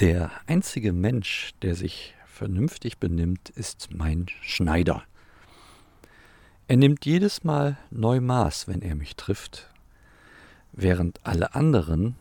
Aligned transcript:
Der 0.00 0.30
einzige 0.46 0.92
Mensch, 0.92 1.54
der 1.60 1.74
sich 1.74 2.14
vernünftig 2.24 2.98
benimmt, 2.98 3.50
ist 3.50 3.88
mein 3.92 4.26
Schneider. 4.42 5.02
Er 6.68 6.76
nimmt 6.76 7.04
jedes 7.04 7.42
Mal 7.42 7.78
neu 7.90 8.20
Maß, 8.20 8.68
wenn 8.68 8.80
er 8.80 8.94
mich 8.94 9.16
trifft, 9.16 9.68
während 10.70 11.18
alle 11.26 11.56
anderen 11.56 12.14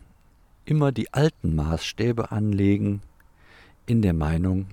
immer 0.65 0.91
die 0.91 1.13
alten 1.13 1.53
Maßstäbe 1.53 2.31
anlegen, 2.31 3.03
in 3.85 4.01
der 4.01 4.13
Meinung, 4.13 4.65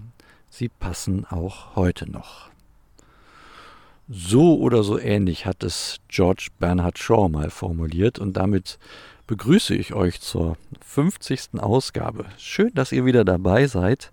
sie 0.48 0.70
passen 0.70 1.26
auch 1.26 1.76
heute 1.76 2.10
noch. 2.10 2.48
So 4.08 4.58
oder 4.58 4.82
so 4.82 4.98
ähnlich 4.98 5.44
hat 5.44 5.62
es 5.62 5.98
George 6.08 6.48
Bernhard 6.58 6.98
Shaw 6.98 7.28
mal 7.28 7.50
formuliert 7.50 8.18
und 8.18 8.34
damit 8.38 8.78
begrüße 9.26 9.74
ich 9.74 9.94
euch 9.94 10.20
zur 10.20 10.56
50. 10.84 11.58
Ausgabe. 11.58 12.26
Schön, 12.36 12.72
dass 12.74 12.92
ihr 12.92 13.04
wieder 13.04 13.24
dabei 13.24 13.66
seid 13.66 14.12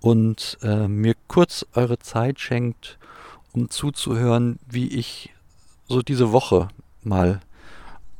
und 0.00 0.58
äh, 0.62 0.88
mir 0.88 1.14
kurz 1.28 1.64
eure 1.74 1.98
Zeit 1.98 2.40
schenkt, 2.40 2.98
um 3.52 3.70
zuzuhören, 3.70 4.58
wie 4.68 4.88
ich 4.88 5.32
so 5.88 6.02
diese 6.02 6.32
Woche 6.32 6.68
mal 7.02 7.40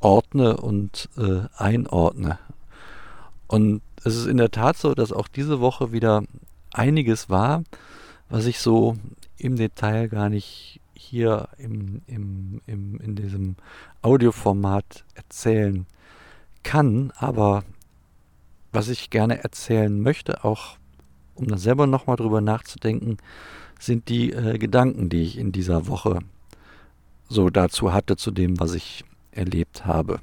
ordne 0.00 0.58
und 0.58 1.08
äh, 1.16 1.42
einordne. 1.56 2.38
Und 3.48 3.82
es 4.04 4.16
ist 4.16 4.26
in 4.26 4.36
der 4.36 4.50
Tat 4.50 4.76
so, 4.76 4.94
dass 4.94 5.12
auch 5.12 5.28
diese 5.28 5.60
Woche 5.60 5.90
wieder 5.92 6.22
einiges 6.72 7.28
war, 7.28 7.64
was 8.28 8.46
ich 8.46 8.58
so 8.60 8.96
im 9.36 9.56
Detail 9.56 10.08
gar 10.08 10.28
nicht 10.28 10.80
hier 10.94 11.48
im, 11.58 12.02
im, 12.06 12.60
im, 12.66 13.00
in 13.00 13.16
diesem 13.16 13.56
Audioformat 14.02 15.04
erzählen 15.14 15.86
kann, 16.64 17.12
aber 17.16 17.62
was 18.72 18.88
ich 18.88 19.10
gerne 19.10 19.44
erzählen 19.44 20.00
möchte, 20.00 20.44
auch 20.44 20.76
um 21.36 21.46
da 21.46 21.56
selber 21.56 21.86
nochmal 21.86 22.16
drüber 22.16 22.40
nachzudenken, 22.40 23.18
sind 23.78 24.08
die 24.08 24.32
äh, 24.32 24.58
Gedanken, 24.58 25.08
die 25.08 25.22
ich 25.22 25.38
in 25.38 25.52
dieser 25.52 25.86
Woche 25.86 26.20
so 27.28 27.50
dazu 27.50 27.92
hatte, 27.92 28.16
zu 28.16 28.30
dem, 28.30 28.58
was 28.58 28.74
ich 28.74 29.04
erlebt 29.30 29.86
habe. 29.86 30.20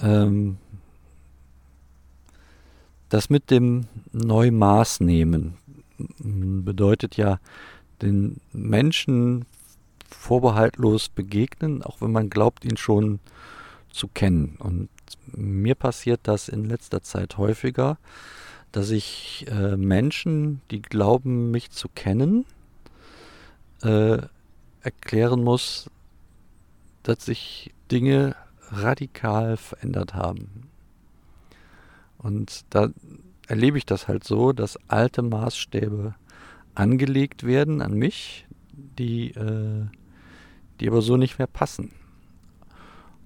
Ähm, 0.00 0.58
das 3.08 3.30
mit 3.30 3.50
dem 3.50 3.86
Neumaß 4.12 5.00
nehmen 5.00 5.58
bedeutet 6.18 7.16
ja, 7.16 7.38
den 8.00 8.40
Menschen 8.52 9.44
vorbehaltlos 10.08 11.08
begegnen, 11.08 11.82
auch 11.82 12.00
wenn 12.00 12.12
man 12.12 12.30
glaubt, 12.30 12.64
ihn 12.64 12.76
schon 12.76 13.20
zu 13.92 14.08
kennen. 14.08 14.56
Und 14.58 14.88
mir 15.26 15.74
passiert 15.74 16.20
das 16.24 16.48
in 16.48 16.64
letzter 16.64 17.02
Zeit 17.02 17.38
häufiger, 17.38 17.98
dass 18.72 18.90
ich 18.90 19.46
äh, 19.48 19.76
Menschen, 19.76 20.62
die 20.70 20.80
glauben, 20.80 21.50
mich 21.50 21.70
zu 21.70 21.88
kennen, 21.88 22.46
äh, 23.82 24.18
erklären 24.80 25.44
muss, 25.44 25.90
dass 27.02 27.26
sich 27.26 27.72
Dinge 27.90 28.34
radikal 28.70 29.56
verändert 29.56 30.14
haben. 30.14 30.68
Und 32.18 32.64
da 32.70 32.88
erlebe 33.48 33.76
ich 33.76 33.84
das 33.84 34.08
halt 34.08 34.24
so, 34.24 34.52
dass 34.52 34.78
alte 34.88 35.22
Maßstäbe 35.22 36.14
angelegt 36.74 37.44
werden 37.44 37.82
an 37.82 37.94
mich, 37.94 38.46
die, 38.72 39.30
äh, 39.32 39.86
die 40.80 40.88
aber 40.88 41.02
so 41.02 41.16
nicht 41.16 41.38
mehr 41.38 41.46
passen. 41.48 41.92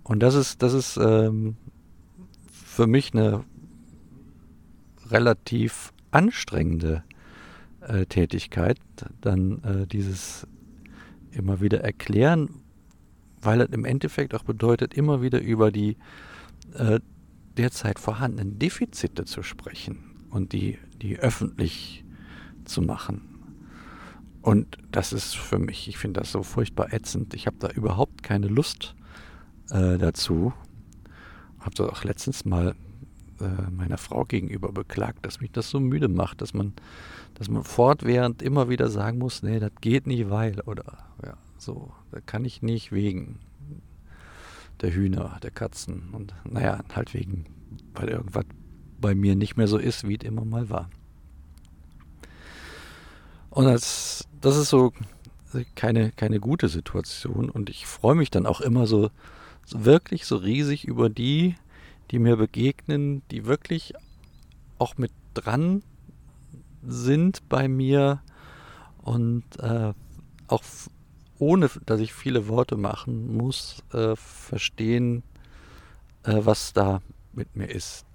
Und 0.07 0.21
das 0.21 0.37
ist, 0.37 0.63
das 0.63 0.73
ist 0.73 0.97
ähm, 0.99 1.57
für 2.49 2.87
mich 2.87 3.13
eine 3.13 3.45
relativ 5.11 5.93
anstrengende 6.13 7.03
äh, 7.81 8.07
Tätigkeit, 8.07 8.79
dann 9.21 9.65
äh, 9.65 9.87
dieses 9.89 10.47
immer 11.33 11.61
wieder 11.61 11.83
erklären, 11.83 12.63
weil 13.43 13.61
es 13.61 13.69
im 13.71 13.85
Endeffekt 13.85 14.33
auch 14.33 14.45
bedeutet, 14.45 14.95
immer 14.95 15.23
wieder 15.23 15.41
über 15.41 15.73
die 15.73 15.97
äh, 16.75 17.01
derzeit 17.57 17.99
vorhandenen 17.99 18.61
Defizite 18.61 19.25
zu 19.25 19.43
sprechen 19.43 20.27
und 20.31 20.53
die, 20.53 20.79
die 21.03 21.19
öffentlich 21.19 22.05
zu 22.65 22.81
machen. 22.81 23.23
Und 24.41 24.79
das 24.93 25.13
ist 25.13 25.37
für 25.37 25.59
mich, 25.59 25.89
ich 25.89 25.99
finde 25.99 26.21
das 26.21 26.31
so 26.31 26.45
furchtbar 26.45 26.93
ätzend. 26.93 27.35
Ich 27.35 27.49
habe 27.49 27.57
da 27.59 27.71
überhaupt 27.71 28.23
keine 28.23 28.47
Lust 28.47 28.95
äh, 29.71 29.99
dazu. 29.99 30.53
Habe 31.61 31.75
das 31.75 31.89
auch 31.89 32.05
letztens 32.05 32.45
mal 32.45 32.75
äh, 33.41 33.71
meiner 33.71 33.99
Frau 33.99 34.25
gegenüber 34.25 34.73
beklagt, 34.73 35.27
dass 35.27 35.41
mich 35.41 35.51
das 35.53 35.69
so 35.69 35.81
müde 35.81 36.09
macht, 36.09 36.41
dass 36.41 36.55
man, 36.55 36.73
dass 37.35 37.49
man 37.49 37.65
fortwährend 37.65 38.41
immer 38.41 38.69
wieder 38.69 38.89
sagen 38.89 39.19
muss, 39.19 39.43
nee, 39.43 39.59
das 39.59 39.73
geht 39.81 40.07
nicht, 40.07 40.31
weil 40.31 40.61
oder 40.61 40.99
ja, 41.25 41.37
so, 41.59 41.93
da 42.13 42.21
kann 42.21 42.45
ich 42.45 42.63
nicht 42.63 42.93
wegen 42.93 43.41
der 44.81 44.95
Hühner, 44.95 45.39
der 45.43 45.51
Katzen 45.51 46.11
und 46.13 46.35
naja, 46.45 46.81
halt 46.95 47.15
wegen, 47.15 47.47
weil 47.95 48.09
irgendwas 48.09 48.45
bei 49.01 49.15
mir 49.15 49.37
nicht 49.37 49.57
mehr 49.57 49.69
so 49.69 49.79
ist, 49.79 50.07
wie 50.09 50.17
es 50.17 50.25
immer 50.25 50.45
mal 50.45 50.71
war. 50.71 50.89
Und 53.51 53.67
als, 53.67 54.29
das 54.41 54.57
ist 54.57 54.71
so 54.71 54.93
keine, 55.75 56.13
keine 56.13 56.41
gute 56.41 56.69
Situation 56.69 57.51
und 57.51 57.71
ich 57.71 57.87
freue 57.87 58.15
mich 58.15 58.31
dann 58.31 58.47
auch 58.47 58.61
immer 58.61 58.87
so, 58.87 59.11
so 59.67 59.85
wirklich 59.85 60.25
so 60.25 60.37
riesig 60.37 60.85
über 60.87 61.11
die, 61.11 61.57
die 62.11 62.19
mir 62.19 62.37
begegnen, 62.37 63.23
die 63.31 63.45
wirklich 63.45 63.93
auch 64.79 64.97
mit 64.97 65.13
dran 65.35 65.83
sind 66.83 67.49
bei 67.49 67.69
mir 67.69 68.23
und 69.03 69.45
äh, 69.59 69.93
auch 70.47 70.63
ohne 71.39 71.69
dass 71.85 72.01
ich 72.01 72.15
viele 72.15 72.49
Worte 72.49 72.77
machen 72.77 73.37
muss, 73.37 73.83
äh, 73.93 74.17
verstehen, 74.17 75.23
äh, 76.23 76.37
was 76.39 76.73
da 76.73 77.03
mit 77.33 77.57
mir 77.57 77.67
ist. 77.67 78.07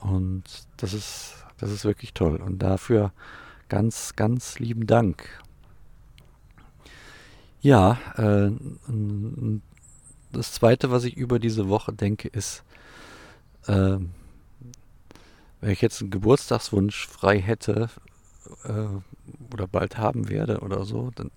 Und 0.00 0.42
das 0.78 0.94
ist, 0.94 1.44
das 1.58 1.70
ist 1.70 1.84
wirklich 1.84 2.12
toll. 2.12 2.36
Und 2.36 2.58
dafür 2.58 3.12
ganz, 3.68 4.16
ganz 4.16 4.58
lieben 4.58 4.86
Dank. 4.86 5.40
Ja, 7.60 7.98
äh, 8.16 8.50
das 10.32 10.52
Zweite, 10.52 10.90
was 10.90 11.04
ich 11.04 11.16
über 11.16 11.38
diese 11.38 11.68
Woche 11.68 11.92
denke, 11.92 12.28
ist, 12.28 12.64
äh, 13.66 13.98
wenn 15.60 15.70
ich 15.70 15.80
jetzt 15.80 16.00
einen 16.00 16.10
Geburtstagswunsch 16.10 17.06
frei 17.06 17.40
hätte 17.40 17.88
äh, 18.64 19.52
oder 19.52 19.68
bald 19.68 19.98
haben 19.98 20.28
werde 20.28 20.60
oder 20.60 20.84
so, 20.84 21.10
dann 21.14 21.30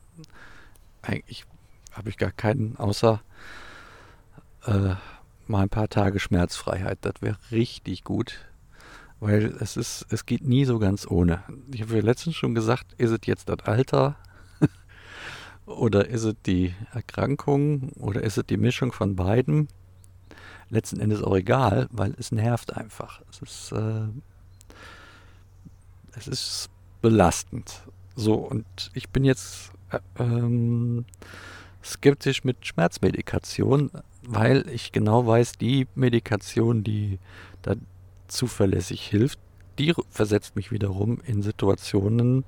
eigentlich 1.02 1.46
habe 1.92 2.10
ich 2.10 2.18
gar 2.18 2.32
keinen, 2.32 2.76
außer 2.78 3.22
äh, 4.66 4.96
mal 5.48 5.62
ein 5.62 5.70
paar 5.70 5.90
Tage 5.90 6.20
Schmerzfreiheit. 6.20 7.00
Das 7.02 7.16
wäre 7.22 7.38
richtig 7.52 8.04
gut, 8.04 8.40
weil 9.20 9.46
es 9.60 9.78
ist, 9.78 10.06
es 10.10 10.26
geht 10.26 10.44
nie 10.44 10.66
so 10.66 10.80
ganz 10.80 11.06
ohne. 11.08 11.44
Ich 11.72 11.84
habe 11.84 11.96
ja 11.96 12.02
letztens 12.02 12.36
schon 12.36 12.56
gesagt, 12.56 12.94
ist 12.98 13.12
es 13.12 13.20
jetzt 13.26 13.48
das 13.50 13.60
Alter 13.60 14.18
oder 15.66 16.08
ist 16.08 16.24
es 16.24 16.36
die 16.46 16.74
Erkrankung 16.94 17.90
oder 18.00 18.22
ist 18.22 18.38
es 18.38 18.46
die 18.46 18.58
Mischung 18.58 18.92
von 18.92 19.16
beiden? 19.16 19.68
Letzten 20.70 21.00
Endes 21.00 21.22
auch 21.22 21.36
egal, 21.36 21.88
weil 21.92 22.16
es 22.18 22.32
nervt 22.32 22.76
einfach. 22.76 23.22
Es 23.30 23.42
ist, 23.42 23.72
äh, 23.72 24.08
es 26.18 26.28
ist 26.28 26.70
belastend. 27.02 27.84
So, 28.16 28.36
und 28.36 28.66
ich 28.94 29.10
bin 29.10 29.26
jetzt 29.26 29.72
ähm, 30.18 31.06
skeptisch 31.84 32.44
mit 32.44 32.66
Schmerzmedikation, 32.66 33.92
weil 34.24 34.68
ich 34.70 34.92
genau 34.92 35.28
weiß, 35.28 35.54
die 35.54 35.88
Medikation, 35.96 36.84
die 36.84 37.20
da 37.62 37.76
zuverlässig 38.28 39.06
hilft, 39.06 39.40
die 39.78 39.94
versetzt 40.10 40.56
mich 40.56 40.72
wiederum 40.72 41.20
in 41.26 41.44
Situationen, 41.44 42.44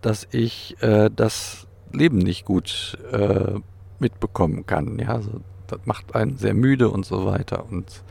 dass 0.00 0.28
ich 0.30 0.76
äh, 0.82 1.10
das 1.14 1.66
Leben 1.94 2.18
nicht 2.18 2.44
gut 2.44 2.98
äh, 3.12 3.58
mitbekommen 3.98 4.66
kann. 4.66 4.98
Ja, 4.98 5.08
also, 5.08 5.40
das 5.66 5.80
macht 5.84 6.14
einen 6.14 6.36
sehr 6.36 6.54
müde 6.54 6.90
und 6.90 7.06
so 7.06 7.26
weiter. 7.26 7.64
Und 7.70 8.02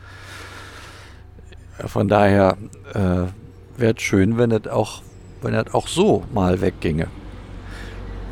von 1.78 2.08
daher 2.08 2.56
äh, 2.92 3.26
wäre 3.78 3.94
es 3.96 4.02
schön, 4.02 4.38
wenn 4.38 4.50
es 4.50 4.66
auch, 4.66 5.02
wenn 5.42 5.54
es 5.54 5.72
auch 5.72 5.88
so 5.88 6.24
mal 6.32 6.60
wegginge 6.60 7.08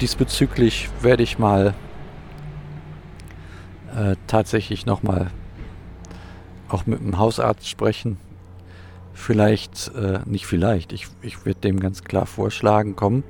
diesbezüglich 0.03 0.91
werde 1.01 1.23
ich 1.23 1.39
mal 1.39 1.75
äh, 3.97 4.17
tatsächlich 4.27 4.85
nochmal 4.85 5.31
auch 6.69 6.87
mit 6.87 6.99
dem 6.99 7.19
Hausarzt 7.19 7.69
sprechen. 7.69 8.19
Vielleicht, 9.15 9.93
äh, 9.95 10.19
nicht 10.25 10.47
vielleicht, 10.47 10.93
ich, 10.93 11.07
ich 11.21 11.47
werde 11.47 11.61
dem 11.61 11.79
ganz 11.79 12.03
klar 12.03 12.27
vorschlagen, 12.27 12.97
komm, 12.97 13.23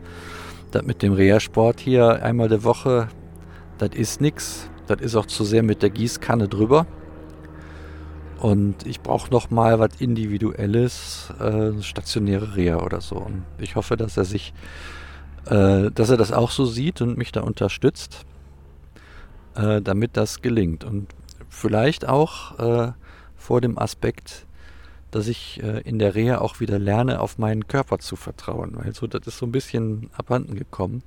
das 0.74 0.82
mit 0.84 1.02
dem 1.02 1.12
Reha-Sport 1.12 1.80
hier 1.80 2.22
einmal 2.22 2.48
der 2.48 2.64
Woche, 2.64 3.08
das 3.78 3.90
ist 3.94 4.20
nichts. 4.20 4.68
Das 4.86 5.00
ist 5.00 5.14
auch 5.14 5.26
zu 5.26 5.44
sehr 5.44 5.62
mit 5.62 5.82
der 5.82 5.90
Gießkanne 5.90 6.48
drüber. 6.48 6.86
Und 8.40 8.86
ich 8.86 9.00
brauche 9.00 9.30
noch 9.30 9.50
mal 9.50 9.78
was 9.78 10.00
Individuelles, 10.00 11.32
äh, 11.38 11.80
stationäre 11.80 12.56
Reha 12.56 12.78
oder 12.82 13.00
so. 13.00 13.16
Und 13.16 13.44
ich 13.58 13.76
hoffe, 13.76 13.96
dass 13.96 14.16
er 14.16 14.24
sich, 14.24 14.52
äh, 15.46 15.90
dass 15.92 16.10
er 16.10 16.16
das 16.16 16.32
auch 16.32 16.50
so 16.50 16.64
sieht 16.64 17.00
und 17.00 17.16
mich 17.16 17.30
da 17.30 17.42
unterstützt, 17.42 18.26
äh, 19.54 19.80
damit 19.80 20.16
das 20.16 20.42
gelingt. 20.42 20.82
Und 20.82 21.06
vielleicht 21.48 22.08
auch 22.08 22.58
äh, 22.58 22.92
vor 23.36 23.60
dem 23.60 23.78
Aspekt, 23.78 24.46
dass 25.12 25.28
ich 25.28 25.62
äh, 25.62 25.80
in 25.82 25.98
der 25.98 26.14
Reha 26.14 26.38
auch 26.38 26.58
wieder 26.58 26.78
lerne, 26.78 27.20
auf 27.20 27.38
meinen 27.38 27.68
Körper 27.68 27.98
zu 27.98 28.16
vertrauen. 28.16 28.72
Weil 28.74 28.94
so, 28.94 29.06
das 29.06 29.26
ist 29.26 29.38
so 29.38 29.46
ein 29.46 29.52
bisschen 29.52 30.10
abhanden 30.16 30.56
gekommen. 30.56 31.02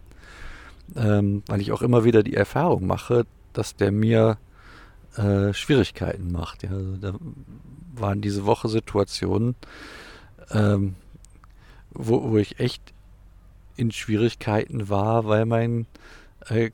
Ähm, 0.96 1.44
weil 1.48 1.60
ich 1.60 1.72
auch 1.72 1.82
immer 1.82 2.04
wieder 2.06 2.22
die 2.22 2.36
Erfahrung 2.36 2.86
mache, 2.86 3.26
dass 3.54 3.76
der 3.76 3.92
mir 3.92 4.38
äh, 5.18 5.54
Schwierigkeiten 5.54 6.32
macht. 6.32 6.62
Ja, 6.64 6.70
also 6.70 6.98
da 6.98 7.14
waren 7.96 8.22
diese 8.22 8.46
Woche 8.46 8.70
Situationen, 8.70 9.56
ähm, 10.52 10.96
wo, 11.90 12.30
wo 12.30 12.38
ich 12.38 12.60
echt 12.60 12.94
in 13.76 13.92
Schwierigkeiten 13.92 14.88
war, 14.88 15.26
weil 15.26 15.46
mein, 15.46 15.88
äh, 16.48 16.70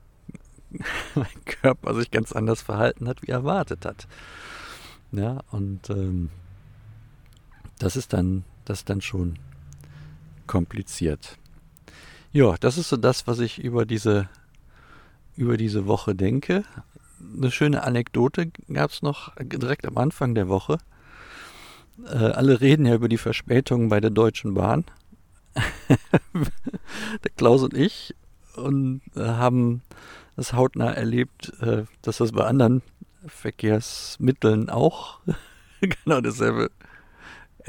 mein 1.14 1.44
Körper 1.46 1.94
sich 1.94 2.10
ganz 2.10 2.32
anders 2.32 2.60
verhalten 2.60 3.08
hat, 3.08 3.22
wie 3.22 3.30
erwartet 3.30 3.86
hat. 3.86 4.06
Ja, 5.12 5.40
und 5.50 5.88
ähm, 5.88 6.28
das 7.82 7.96
ist 7.96 8.12
dann, 8.12 8.44
das 8.64 8.80
ist 8.80 8.90
dann 8.90 9.00
schon 9.00 9.38
kompliziert. 10.46 11.38
Ja, 12.32 12.56
das 12.60 12.78
ist 12.78 12.88
so 12.88 12.96
das, 12.96 13.26
was 13.26 13.40
ich 13.40 13.58
über 13.58 13.84
diese, 13.84 14.28
über 15.36 15.56
diese 15.56 15.86
Woche 15.86 16.14
denke 16.14 16.64
eine 17.36 17.50
schöne 17.50 17.82
Anekdote 17.82 18.50
gab 18.72 18.90
es 18.90 19.02
noch 19.02 19.32
direkt 19.38 19.86
am 19.86 19.98
Anfang 19.98 20.34
der 20.34 20.48
Woche. 20.48 20.78
Äh, 22.06 22.16
alle 22.16 22.60
reden 22.60 22.86
ja 22.86 22.94
über 22.94 23.08
die 23.08 23.18
Verspätungen 23.18 23.88
bei 23.88 24.00
der 24.00 24.10
Deutschen 24.10 24.54
Bahn. 24.54 24.84
der 26.34 27.30
Klaus 27.36 27.62
und 27.62 27.74
ich 27.74 28.14
und 28.56 29.02
äh, 29.14 29.20
haben 29.20 29.82
das 30.36 30.54
hautnah 30.54 30.92
erlebt, 30.92 31.52
äh, 31.60 31.84
dass 32.00 32.18
das 32.18 32.32
bei 32.32 32.44
anderen 32.44 32.82
Verkehrsmitteln 33.26 34.70
auch 34.70 35.20
genau 35.80 36.20
dasselbe 36.20 36.70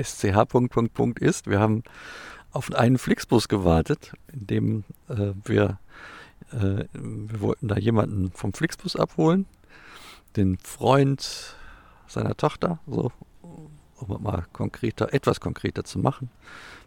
SCH 0.01 0.53
ist. 1.19 1.47
Wir 1.47 1.59
haben 1.59 1.83
auf 2.51 2.73
einen 2.73 2.97
Flixbus 2.97 3.47
gewartet, 3.47 4.13
in 4.31 4.47
dem 4.47 4.83
äh, 5.09 5.33
wir 5.43 5.79
äh, 6.51 6.85
wir 6.93 7.41
wollten 7.41 7.67
da 7.67 7.77
jemanden 7.77 8.31
vom 8.31 8.53
Flixbus 8.53 8.95
abholen, 8.95 9.45
den 10.35 10.57
Freund 10.57 11.55
seiner 12.07 12.35
Tochter, 12.35 12.79
so, 12.87 13.11
um 13.41 14.23
mal 14.23 14.45
konkreter, 14.53 15.13
etwas 15.13 15.39
konkreter 15.39 15.83
zu 15.83 15.99
machen, 15.99 16.29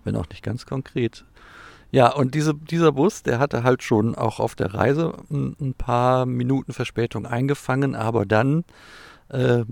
wenn 0.04 0.16
auch 0.16 0.28
nicht 0.28 0.42
ganz 0.42 0.66
konkret. 0.66 1.24
Ja, 1.92 2.12
und 2.12 2.34
diese, 2.34 2.54
dieser 2.54 2.92
Bus, 2.92 3.22
der 3.22 3.38
hatte 3.38 3.62
halt 3.62 3.82
schon 3.82 4.14
auch 4.14 4.40
auf 4.40 4.54
der 4.54 4.74
Reise 4.74 5.14
ein, 5.30 5.56
ein 5.60 5.74
paar 5.74 6.26
Minuten 6.26 6.72
Verspätung 6.72 7.26
eingefangen, 7.26 7.94
aber 7.94 8.26
dann 8.26 8.64
äh, 9.28 9.64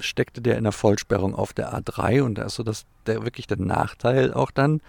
steckte 0.00 0.40
der 0.40 0.56
in 0.56 0.64
der 0.64 0.72
Vollsperrung 0.72 1.34
auf 1.34 1.52
der 1.52 1.74
A3 1.74 2.22
und 2.22 2.36
da 2.36 2.44
ist 2.44 2.54
so 2.54 2.62
das, 2.62 2.84
der 3.06 3.24
wirklich 3.24 3.46
der 3.46 3.58
Nachteil 3.58 4.32
auch 4.32 4.50
dann, 4.50 4.80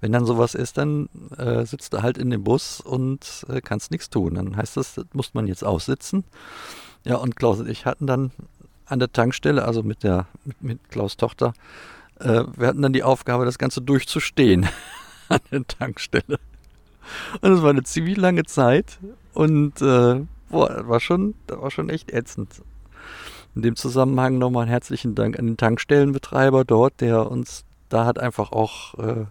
wenn 0.00 0.12
dann 0.12 0.24
sowas 0.24 0.54
ist, 0.54 0.78
dann 0.78 1.08
äh, 1.36 1.64
sitzt 1.64 1.92
du 1.92 2.02
halt 2.02 2.18
in 2.18 2.30
dem 2.30 2.44
Bus 2.44 2.80
und 2.80 3.44
äh, 3.48 3.60
kannst 3.60 3.90
nichts 3.90 4.10
tun. 4.10 4.34
Dann 4.34 4.56
heißt 4.56 4.76
das, 4.76 4.94
das 4.94 5.06
muss 5.12 5.34
man 5.34 5.46
jetzt 5.46 5.64
aussitzen. 5.64 6.24
Ja, 7.04 7.16
und 7.16 7.36
Klaus 7.36 7.60
und 7.60 7.68
ich 7.68 7.86
hatten 7.86 8.06
dann 8.06 8.32
an 8.86 8.98
der 8.98 9.12
Tankstelle, 9.12 9.64
also 9.64 9.82
mit 9.82 10.02
der 10.02 10.26
mit, 10.44 10.62
mit 10.62 10.90
Klaus 10.90 11.16
Tochter, 11.16 11.52
äh, 12.20 12.44
wir 12.56 12.66
hatten 12.66 12.82
dann 12.82 12.92
die 12.92 13.02
Aufgabe, 13.02 13.44
das 13.44 13.58
Ganze 13.58 13.82
durchzustehen 13.82 14.68
an 15.28 15.40
der 15.50 15.66
Tankstelle. 15.66 16.38
Und 17.40 17.52
es 17.52 17.62
war 17.62 17.70
eine 17.70 17.82
ziemlich 17.82 18.16
lange 18.16 18.44
Zeit 18.44 18.98
und 19.34 19.82
äh, 19.82 20.24
boah, 20.48 20.68
das 20.68 20.88
war 20.88 21.00
schon, 21.00 21.34
das 21.46 21.60
war 21.60 21.70
schon 21.70 21.90
echt 21.90 22.12
ätzend. 22.12 22.62
In 23.54 23.62
dem 23.62 23.76
Zusammenhang 23.76 24.38
nochmal 24.38 24.62
einen 24.62 24.70
herzlichen 24.70 25.14
Dank 25.14 25.38
an 25.38 25.46
den 25.46 25.56
Tankstellenbetreiber 25.56 26.64
dort, 26.64 27.00
der 27.00 27.30
uns 27.30 27.64
da 27.88 28.06
hat 28.06 28.18
einfach 28.18 28.50
auch 28.50 28.94
äh, 28.94 29.26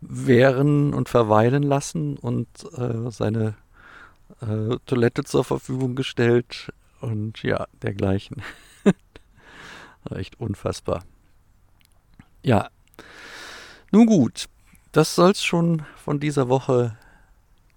wehren 0.00 0.94
und 0.94 1.08
verweilen 1.08 1.62
lassen 1.62 2.16
und 2.16 2.46
äh, 2.76 3.10
seine 3.10 3.56
äh, 4.40 4.76
Toilette 4.86 5.24
zur 5.24 5.44
Verfügung 5.44 5.96
gestellt 5.96 6.72
und 7.00 7.42
ja, 7.42 7.66
dergleichen. 7.82 8.42
Echt 10.10 10.38
unfassbar. 10.38 11.02
Ja, 12.42 12.68
nun 13.90 14.06
gut, 14.06 14.46
das 14.94 15.14
soll 15.14 15.32
es 15.32 15.44
schon 15.44 15.82
von 15.96 16.20
dieser 16.20 16.48
Woche 16.48 16.96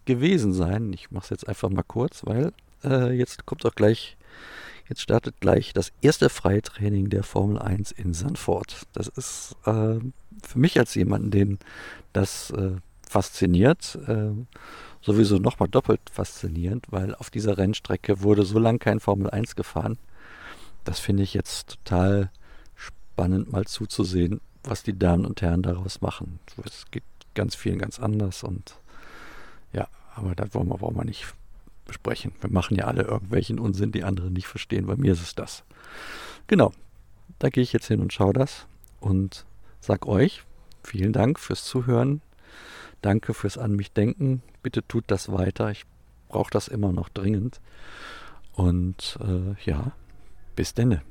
gewesen 0.06 0.54
sein. 0.54 0.94
Ich 0.94 1.12
mache 1.12 1.26
es 1.26 1.30
jetzt 1.30 1.48
einfach 1.48 1.70
mal 1.70 1.84
kurz, 1.84 2.26
weil 2.26 2.54
äh, 2.84 3.12
jetzt 3.12 3.46
kommt 3.46 3.66
auch 3.66 3.76
gleich 3.76 4.18
Jetzt 4.90 5.02
startet 5.02 5.42
gleich 5.42 5.74
das 5.74 5.92
erste 6.02 6.30
Freitraining 6.30 7.10
der 7.10 7.24
Formel 7.24 7.60
1 7.60 7.92
in 7.92 8.14
Sanford. 8.14 8.88
Das 8.94 9.08
ist 9.08 9.56
äh, 9.66 10.00
für 10.00 10.60
mich 10.60 10.80
als 10.80 10.96
jemanden, 10.96 11.30
den 11.30 11.60
das 12.14 12.52
äh, 12.52 12.78
fasziniert, 13.02 14.00
äh, 14.08 14.32
sowieso 15.02 15.40
nochmal 15.40 15.68
doppelt 15.68 16.00
faszinierend, 16.10 16.86
weil 16.90 17.16
auf 17.16 17.30
dieser 17.30 17.58
Rennstrecke 17.58 18.22
wurde 18.22 18.44
so 18.44 18.60
lange 18.60 18.80
kein 18.80 19.02
Formel 19.02 19.30
1 19.30 19.58
gefahren. 19.58 19.98
Das 20.86 21.00
finde 21.00 21.24
ich 21.24 21.34
jetzt 21.34 21.80
total 21.84 22.32
spannend 22.76 23.52
mal 23.52 23.66
zuzusehen, 23.66 24.40
was 24.70 24.84
die 24.84 24.98
Damen 24.98 25.26
und 25.26 25.42
Herren 25.42 25.64
daraus 25.64 26.02
machen. 26.02 26.40
Es 26.66 26.86
geht 26.92 27.04
ganz 27.34 27.56
vielen 27.56 27.80
ganz 27.80 28.00
anders 28.00 28.44
und 28.44 28.76
ja, 29.74 29.88
aber 30.16 30.36
da 30.36 30.54
wollen 30.54 30.70
wir, 30.70 30.82
wollen 30.82 30.96
wir 30.96 31.06
nicht 31.06 31.26
besprechen. 31.86 32.34
Wir 32.42 32.52
machen 32.52 32.78
ja 32.78 32.86
alle 32.86 33.04
irgendwelchen 33.04 33.60
Unsinn, 33.60 33.92
die 33.92 34.04
andere 34.04 34.32
nicht 34.32 34.48
verstehen. 34.48 34.88
Bei 34.88 34.96
mir 34.96 35.14
ist 35.14 35.22
es 35.22 35.36
das. 35.36 35.64
Genau. 36.48 36.74
Da 37.40 37.50
gehe 37.50 37.62
ich 37.64 37.74
jetzt 37.74 37.88
hin 37.88 38.00
und 38.00 38.14
schaue 38.14 38.34
das 38.34 38.66
und 39.00 39.46
sag 39.80 40.08
euch 40.08 40.44
vielen 40.88 41.14
Dank 41.14 41.40
fürs 41.40 41.64
Zuhören. 41.64 42.22
Danke 43.02 43.34
fürs 43.34 43.58
an 43.58 43.76
mich 43.76 43.92
denken. 43.92 44.42
Bitte 44.64 44.86
tut 44.88 45.04
das 45.08 45.32
weiter. 45.32 45.70
Ich 45.70 45.86
brauche 46.30 46.50
das 46.50 46.68
immer 46.68 46.92
noch 46.92 47.10
dringend. 47.10 47.62
Und 48.54 49.20
äh, 49.22 49.70
ja, 49.70 49.92
bis 50.56 50.74
denne. 50.74 51.04